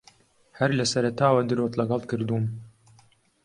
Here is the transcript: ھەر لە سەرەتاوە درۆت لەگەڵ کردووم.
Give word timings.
ھەر 0.59 0.69
لە 0.79 0.85
سەرەتاوە 0.91 1.41
درۆت 1.49 1.73
لەگەڵ 1.79 2.01
کردووم. 2.11 2.45